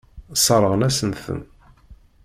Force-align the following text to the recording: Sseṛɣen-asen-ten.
Sseṛɣen-asen-ten. 0.35 1.39